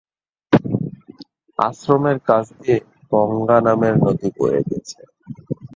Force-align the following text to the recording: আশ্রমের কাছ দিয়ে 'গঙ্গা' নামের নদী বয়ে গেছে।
আশ্রমের 1.59 2.17
কাছ 2.27 2.45
দিয়ে 2.57 2.77
'গঙ্গা' 3.11 3.63
নামের 3.65 3.95
নদী 4.03 4.29
বয়ে 4.37 4.61
গেছে। 4.67 4.99